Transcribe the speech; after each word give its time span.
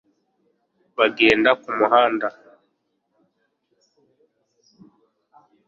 bagenda 0.97 1.51
kumuhanda 1.61 2.27